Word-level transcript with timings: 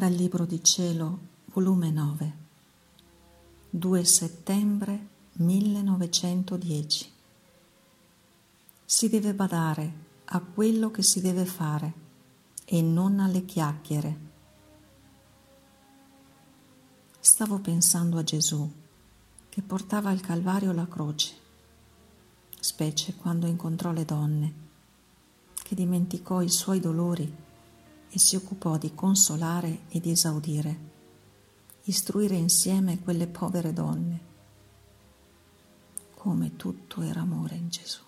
Dal 0.00 0.14
Libro 0.14 0.46
di 0.46 0.64
Cielo, 0.64 1.18
volume 1.52 1.90
9, 1.90 2.36
2 3.68 4.04
settembre 4.04 5.08
1910. 5.32 7.12
Si 8.82 9.10
deve 9.10 9.34
badare 9.34 9.92
a 10.24 10.40
quello 10.40 10.90
che 10.90 11.02
si 11.02 11.20
deve 11.20 11.44
fare 11.44 11.92
e 12.64 12.80
non 12.80 13.20
alle 13.20 13.44
chiacchiere. 13.44 14.18
Stavo 17.20 17.58
pensando 17.58 18.16
a 18.16 18.24
Gesù 18.24 18.72
che 19.50 19.60
portava 19.60 20.08
al 20.08 20.22
Calvario 20.22 20.72
la 20.72 20.88
croce, 20.88 21.34
specie 22.58 23.16
quando 23.16 23.46
incontrò 23.46 23.92
le 23.92 24.06
donne, 24.06 24.54
che 25.62 25.74
dimenticò 25.74 26.40
i 26.40 26.48
suoi 26.48 26.80
dolori 26.80 27.48
e 28.10 28.18
si 28.18 28.34
occupò 28.34 28.76
di 28.76 28.92
consolare 28.94 29.82
e 29.88 30.00
di 30.00 30.10
esaudire, 30.10 30.78
istruire 31.84 32.34
insieme 32.34 33.00
quelle 33.00 33.28
povere 33.28 33.72
donne. 33.72 34.28
Come 36.14 36.56
tutto 36.56 37.02
era 37.02 37.20
amore 37.20 37.54
in 37.54 37.68
Gesù. 37.68 38.02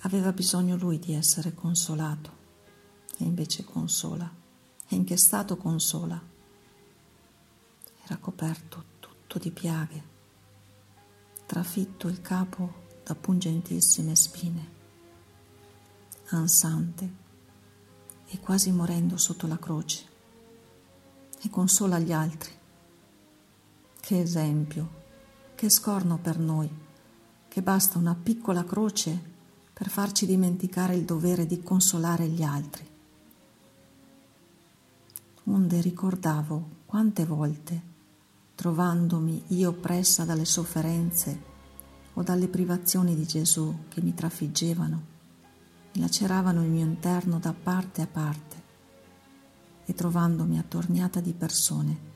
Aveva 0.00 0.32
bisogno 0.32 0.76
lui 0.76 0.98
di 0.98 1.12
essere 1.12 1.54
consolato 1.54 2.44
e 3.18 3.24
invece 3.24 3.64
consola. 3.64 4.28
E 4.88 4.94
in 4.94 5.04
che 5.04 5.16
stato 5.16 5.56
consola? 5.56 6.20
Era 8.04 8.16
coperto 8.18 8.84
tutto 9.00 9.38
di 9.38 9.50
piaghe, 9.50 10.02
trafitto 11.44 12.06
il 12.08 12.20
capo 12.22 12.84
da 13.02 13.14
pungentissime 13.14 14.14
spine, 14.14 14.70
ansante 16.26 17.24
e 18.28 18.40
quasi 18.40 18.70
morendo 18.70 19.16
sotto 19.16 19.46
la 19.46 19.58
croce 19.58 20.14
e 21.42 21.50
consola 21.50 21.98
gli 21.98 22.12
altri. 22.12 22.50
Che 24.00 24.20
esempio, 24.20 25.04
che 25.54 25.68
scorno 25.68 26.18
per 26.18 26.38
noi, 26.38 26.70
che 27.48 27.62
basta 27.62 27.98
una 27.98 28.14
piccola 28.14 28.64
croce 28.64 29.34
per 29.72 29.88
farci 29.88 30.26
dimenticare 30.26 30.94
il 30.94 31.04
dovere 31.04 31.46
di 31.46 31.62
consolare 31.62 32.26
gli 32.28 32.42
altri. 32.42 32.88
Onde 35.44 35.80
ricordavo 35.80 36.68
quante 36.86 37.24
volte, 37.24 37.82
trovandomi 38.54 39.44
io 39.48 39.70
oppressa 39.70 40.24
dalle 40.24 40.44
sofferenze 40.44 41.54
o 42.14 42.22
dalle 42.22 42.48
privazioni 42.48 43.14
di 43.14 43.26
Gesù 43.26 43.84
che 43.88 44.00
mi 44.00 44.14
trafiggevano, 44.14 45.14
laceravano 45.98 46.62
il 46.62 46.70
mio 46.70 46.84
interno 46.84 47.38
da 47.38 47.52
parte 47.52 48.02
a 48.02 48.06
parte 48.06 48.62
e 49.84 49.94
trovandomi 49.94 50.58
attorniata 50.58 51.20
di 51.20 51.32
persone, 51.32 52.14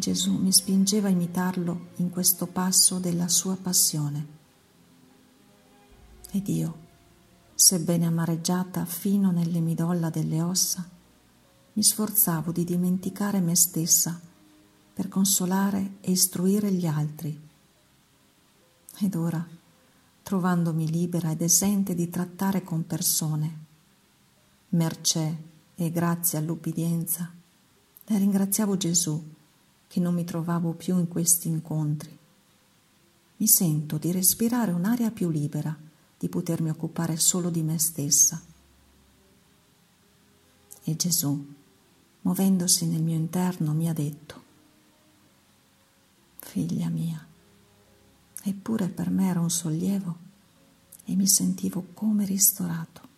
Gesù 0.00 0.38
mi 0.38 0.50
spingeva 0.50 1.08
a 1.08 1.10
imitarlo 1.10 1.88
in 1.96 2.10
questo 2.10 2.46
passo 2.46 2.98
della 2.98 3.28
sua 3.28 3.56
passione. 3.56 4.38
Ed 6.30 6.48
io, 6.48 6.78
sebbene 7.54 8.06
amareggiata 8.06 8.86
fino 8.86 9.30
nelle 9.30 9.60
midolla 9.60 10.08
delle 10.08 10.40
ossa, 10.40 10.88
mi 11.72 11.82
sforzavo 11.82 12.50
di 12.50 12.64
dimenticare 12.64 13.40
me 13.40 13.54
stessa 13.54 14.18
per 14.92 15.08
consolare 15.08 15.96
e 16.00 16.12
istruire 16.12 16.72
gli 16.72 16.86
altri. 16.86 17.48
Ed 19.00 19.14
ora, 19.14 19.46
trovandomi 20.30 20.88
libera 20.88 21.32
ed 21.32 21.40
esente 21.40 21.92
di 21.92 22.08
trattare 22.08 22.62
con 22.62 22.86
persone. 22.86 23.64
Mercè 24.68 25.36
e 25.74 25.90
grazie 25.90 26.38
all'ubbidienza, 26.38 27.28
ne 28.06 28.18
ringraziavo 28.18 28.76
Gesù 28.76 29.20
che 29.88 29.98
non 29.98 30.14
mi 30.14 30.22
trovavo 30.22 30.70
più 30.74 30.96
in 30.96 31.08
questi 31.08 31.48
incontri. 31.48 32.16
Mi 33.38 33.46
sento 33.48 33.98
di 33.98 34.12
respirare 34.12 34.70
un'aria 34.70 35.10
più 35.10 35.30
libera, 35.30 35.76
di 36.16 36.28
potermi 36.28 36.70
occupare 36.70 37.16
solo 37.16 37.50
di 37.50 37.62
me 37.62 37.80
stessa. 37.80 38.40
E 40.84 40.94
Gesù, 40.94 41.54
muovendosi 42.20 42.86
nel 42.86 43.02
mio 43.02 43.16
interno, 43.16 43.72
mi 43.72 43.88
ha 43.88 43.92
detto, 43.92 44.42
Figlia 46.38 46.88
mia, 46.88 47.26
Eppure 48.42 48.88
per 48.88 49.10
me 49.10 49.28
era 49.28 49.40
un 49.40 49.50
sollievo 49.50 50.16
e 51.04 51.14
mi 51.14 51.26
sentivo 51.26 51.88
come 51.92 52.24
ristorato, 52.24 53.08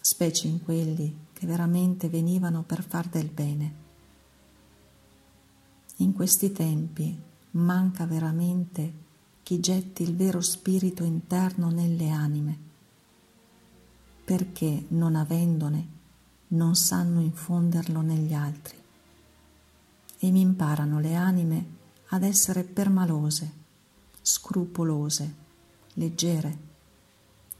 specie 0.00 0.48
in 0.48 0.62
quelli 0.62 1.26
che 1.32 1.46
veramente 1.46 2.08
venivano 2.08 2.62
per 2.62 2.82
far 2.82 3.08
del 3.08 3.28
bene. 3.28 3.74
In 5.96 6.12
questi 6.12 6.50
tempi 6.50 7.16
manca 7.52 8.06
veramente 8.06 9.00
chi 9.42 9.60
getti 9.60 10.02
il 10.02 10.16
vero 10.16 10.40
spirito 10.40 11.04
interno 11.04 11.70
nelle 11.70 12.10
anime, 12.10 12.58
perché 14.24 14.86
non 14.88 15.14
avendone 15.14 16.00
non 16.48 16.74
sanno 16.74 17.20
infonderlo 17.20 18.00
negli 18.00 18.34
altri 18.34 18.76
e 20.18 20.30
mi 20.30 20.40
imparano 20.40 21.00
le 21.00 21.14
anime 21.14 21.66
ad 22.08 22.22
essere 22.22 22.62
permalose 22.62 23.60
scrupolose, 24.22 25.34
leggere, 25.94 26.70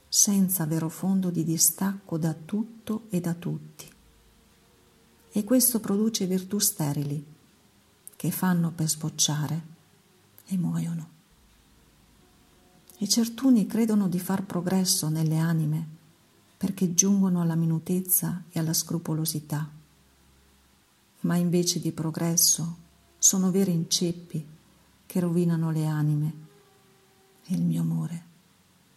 senza 0.08 0.64
vero 0.66 0.88
fondo 0.88 1.30
di 1.30 1.42
distacco 1.42 2.18
da 2.18 2.34
tutto 2.34 3.06
e 3.10 3.20
da 3.20 3.34
tutti. 3.34 3.90
E 5.32 5.44
questo 5.44 5.80
produce 5.80 6.26
virtù 6.26 6.58
sterili, 6.58 7.24
che 8.14 8.30
fanno 8.30 8.70
per 8.70 8.88
sbocciare 8.88 9.62
e 10.46 10.56
muoiono. 10.56 11.08
E 12.98 13.08
certuni 13.08 13.66
credono 13.66 14.06
di 14.08 14.20
far 14.20 14.44
progresso 14.44 15.08
nelle 15.08 15.38
anime 15.38 16.00
perché 16.56 16.94
giungono 16.94 17.40
alla 17.40 17.56
minutezza 17.56 18.44
e 18.50 18.60
alla 18.60 18.72
scrupolosità, 18.72 19.68
ma 21.20 21.36
invece 21.36 21.80
di 21.80 21.90
progresso 21.90 22.76
sono 23.18 23.50
veri 23.50 23.72
inceppi 23.72 24.46
che 25.06 25.20
rovinano 25.20 25.72
le 25.72 25.86
anime 25.86 26.41
e 27.46 27.54
il 27.54 27.62
mio 27.62 27.82
amore 27.82 28.30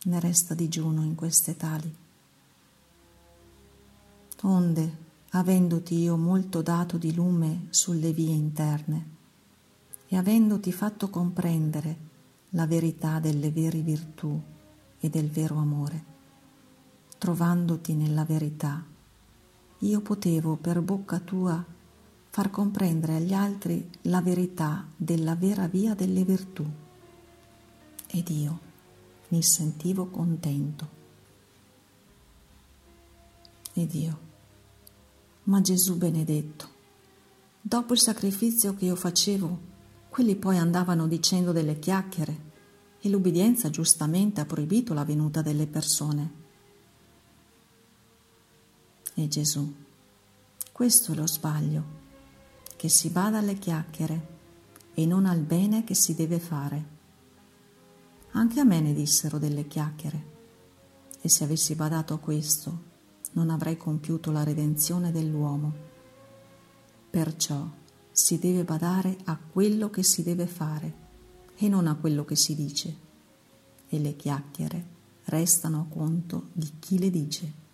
ne 0.06 0.20
resta 0.20 0.54
digiuno 0.54 1.04
in 1.04 1.16
queste 1.16 1.58
tali. 1.58 1.94
Onde, 4.44 4.98
avendoti 5.32 5.96
io 6.00 6.16
molto 6.16 6.62
dato 6.62 6.98
di 6.98 7.14
lume 7.14 7.68
sulle 7.70 8.12
vie 8.12 8.34
interne 8.34 9.14
e 10.08 10.18
avendoti 10.18 10.72
fatto 10.72 11.10
comprendere 11.10 12.14
la 12.50 12.68
verità 12.68 13.20
delle 13.20 13.50
vere 13.52 13.80
virtù 13.80 14.40
e 15.00 15.10
del 15.10 15.30
vero 15.30 15.56
amore, 15.56 16.04
trovandoti 17.18 17.96
nella 17.96 18.24
verità, 18.24 18.84
io 19.80 20.02
potevo 20.02 20.56
per 20.56 20.82
bocca 20.82 21.20
tua 21.20 21.64
far 22.30 22.50
comprendere 22.50 23.16
agli 23.16 23.34
altri 23.34 23.90
la 24.04 24.22
verità 24.22 24.86
della 24.96 25.36
vera 25.36 25.68
via 25.68 25.96
delle 25.96 26.24
virtù 26.24 26.66
ed 28.08 28.30
io 28.30 28.60
mi 29.30 29.42
sentivo 29.42 30.08
contento. 30.08 30.90
Ed 33.74 33.94
io, 33.94 34.20
ma 35.44 35.62
Gesù 35.62 35.98
benedetto, 35.98 36.70
dopo 37.62 37.94
il 37.94 38.00
sacrificio 38.00 38.76
che 38.76 38.86
io 38.86 38.96
facevo, 38.96 39.74
quelli 40.10 40.36
poi 40.36 40.58
andavano 40.58 41.08
dicendo 41.08 41.52
delle 41.52 41.78
chiacchiere 41.78 42.54
e 43.02 43.10
l'ubbidienza 43.10 43.70
giustamente 43.70 44.40
ha 44.40 44.46
proibito 44.46 44.94
la 44.94 45.04
venuta 45.04 45.42
delle 45.42 45.68
persone. 45.68 46.44
E 49.14 49.28
Gesù, 49.28 49.74
questo 50.72 51.12
è 51.12 51.16
lo 51.16 51.28
sbaglio, 51.28 51.84
che 52.76 52.90
si 52.90 53.10
bada 53.10 53.40
alle 53.40 53.56
chiacchiere 53.56 54.28
e 54.94 55.06
non 55.06 55.26
al 55.26 55.40
bene 55.40 55.84
che 55.84 55.96
si 55.96 56.16
deve 56.16 56.40
fare. 56.40 56.95
Anche 58.38 58.60
a 58.60 58.66
me 58.66 58.82
ne 58.82 58.94
dissero 58.94 59.38
delle 59.38 59.66
chiacchiere. 59.66 60.34
E 61.22 61.30
se 61.30 61.46
avessi 61.46 61.74
badato 61.74 62.14
a 62.14 62.20
questo, 62.20 62.84
non 63.32 63.50
avrei 63.50 63.78
compiuto 63.78 64.30
la 64.30 64.44
redenzione 64.44 65.14
dell'uomo. 65.14 65.74
Perciò 67.10 67.66
si 68.12 68.38
deve 68.38 68.66
badare 68.66 69.16
a 69.24 69.38
quello 69.38 69.90
che 69.90 70.04
si 70.04 70.22
deve 70.22 70.48
fare 70.48 71.04
e 71.56 71.70
non 71.70 71.88
a 71.88 71.96
quello 71.96 72.26
che 72.26 72.36
si 72.36 72.56
dice. 72.56 72.98
E 73.88 74.00
le 74.00 74.18
chiacchiere 74.18 74.86
restano 75.26 75.80
a 75.80 75.94
conto 75.94 76.50
di 76.52 76.74
chi 76.78 77.00
le 77.00 77.10
dice. 77.10 77.65